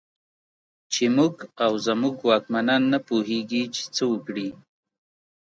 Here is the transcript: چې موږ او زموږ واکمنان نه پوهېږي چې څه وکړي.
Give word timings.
چې 0.93 1.03
موږ 1.17 1.35
او 1.65 1.73
زموږ 1.87 2.15
واکمنان 2.29 2.83
نه 2.93 2.99
پوهېږي 3.07 3.63
چې 3.75 3.83
څه 3.95 4.03
وکړي. 4.11 4.49